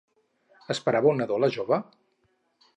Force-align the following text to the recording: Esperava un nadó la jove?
Esperava 0.75 1.11
un 1.13 1.21
nadó 1.23 1.39
la 1.45 1.53
jove? 1.59 1.81